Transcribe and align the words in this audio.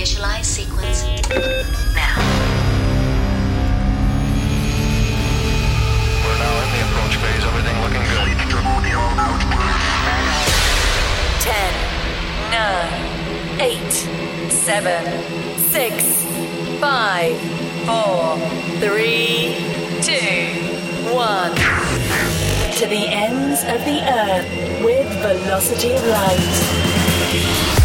Initialize 0.00 0.46
sequence 0.46 1.04
now. 1.94 2.16
We're 6.24 6.38
now 6.38 6.54
in 6.62 6.68
the 6.72 6.80
approach 6.88 7.20
phase. 7.20 7.44
Everything 7.44 7.76
looking 7.82 8.04
good. 8.08 8.24
10, 11.42 11.52
9, 12.50 13.60
8, 13.60 13.92
7, 14.50 15.04
6, 15.68 16.24
5, 16.80 17.36
4, 17.84 18.38
3, 18.80 19.52
2, 20.00 21.12
1. 21.12 21.54
To 22.72 22.86
the 22.86 23.04
ends 23.06 23.60
of 23.64 23.84
the 23.84 24.00
earth 24.08 24.48
with 24.82 25.08
velocity 25.20 25.92
of 25.92 26.02
light. 26.06 27.79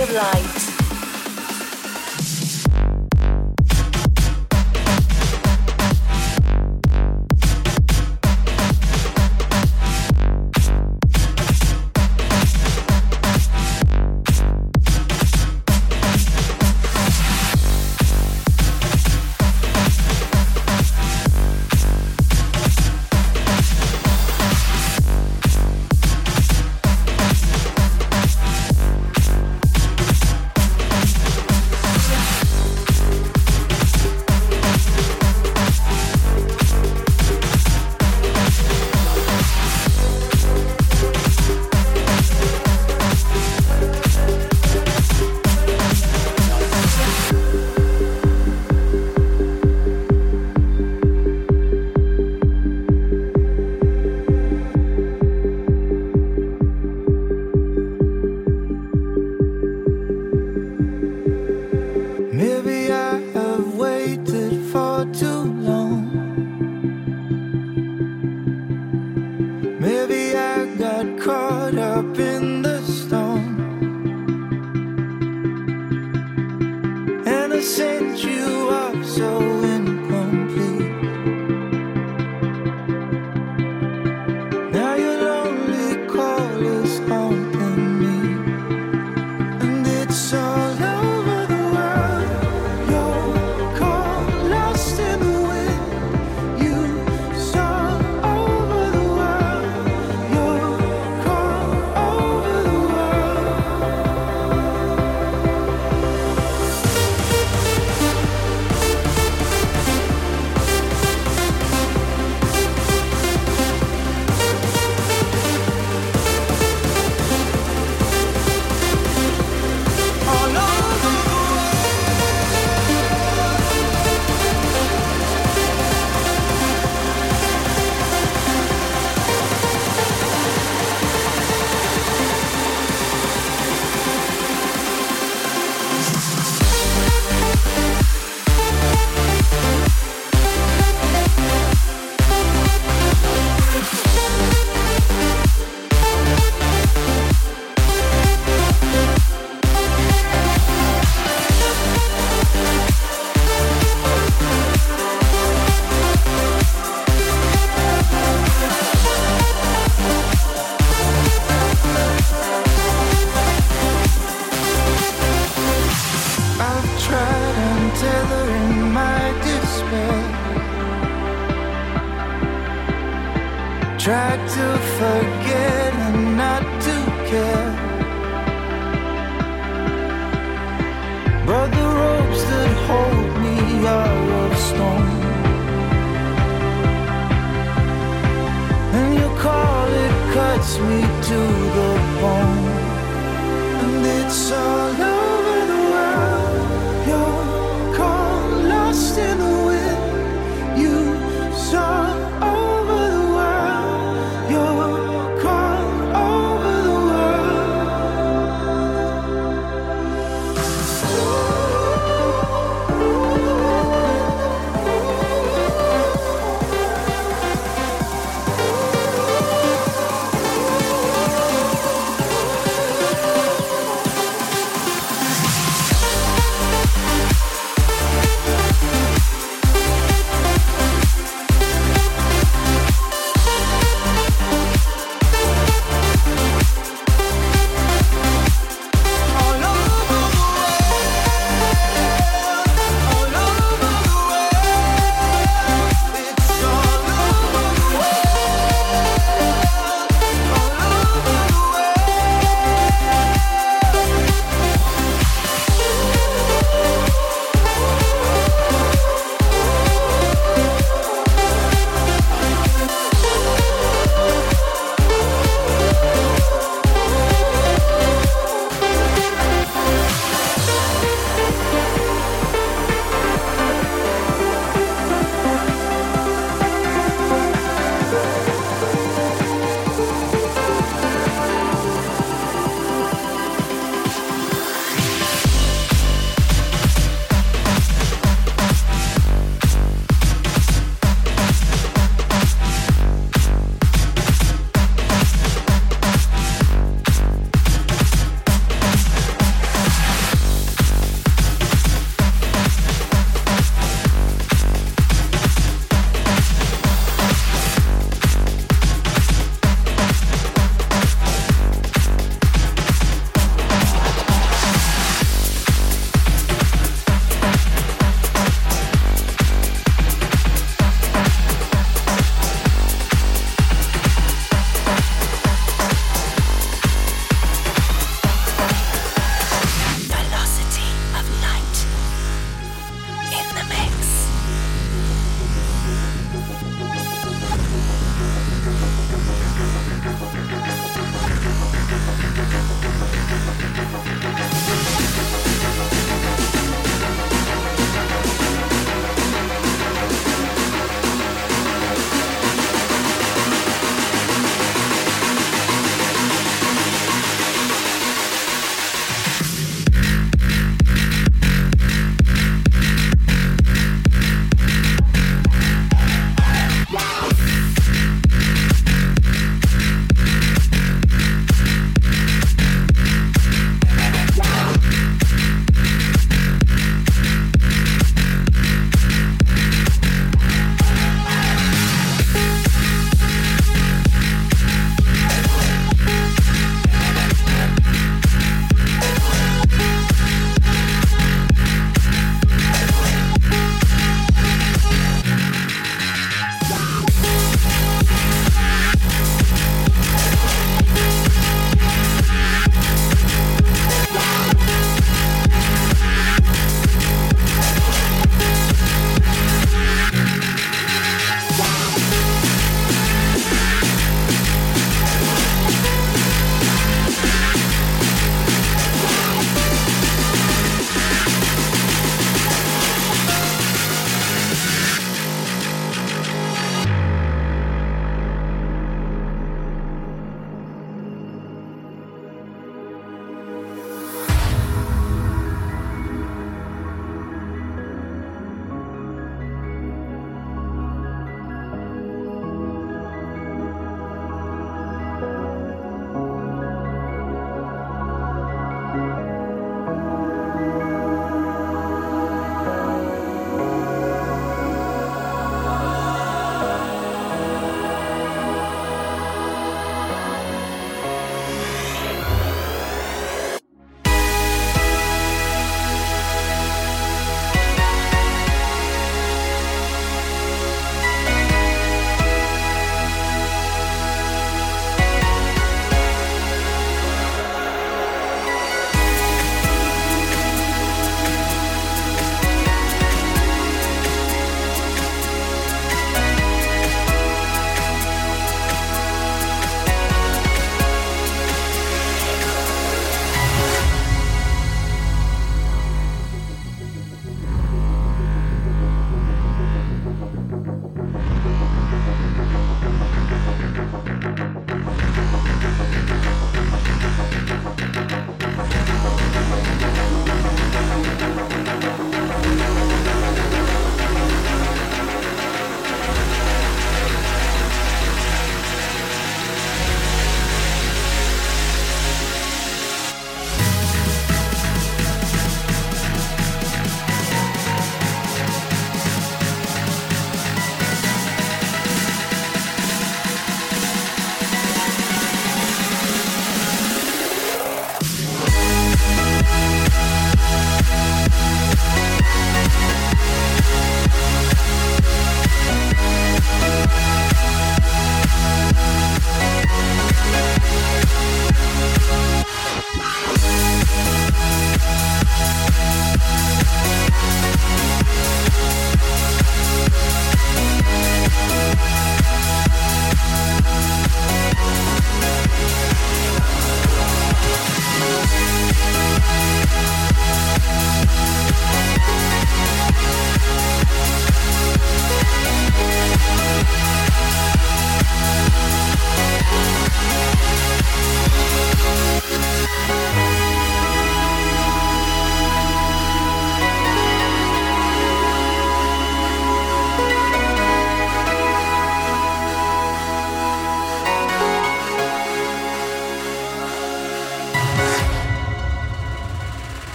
Of 0.00 0.12
light. 0.12 0.37